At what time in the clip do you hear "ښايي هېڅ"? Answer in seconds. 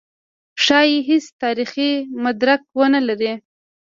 0.63-1.25